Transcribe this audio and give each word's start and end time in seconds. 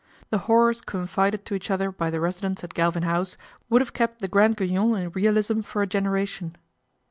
The 0.31 0.39
horrors 0.49 0.81
confided 0.81 1.45
to 1.45 1.53
each 1.53 1.69
other 1.69 1.91
by 1.91 2.09
the 2.09 2.19
residents 2.19 2.63
at 2.63 2.73
Galvin 2.73 3.03
House 3.03 3.37
would 3.69 3.83
have 3.83 3.93
kept 3.93 4.17
the 4.19 4.27
Grand 4.27 4.57
Guignol 4.57 4.95
in 4.95 5.11
realism 5.11 5.61
for 5.61 5.83
a 5.83 5.85
generation. 5.85 6.55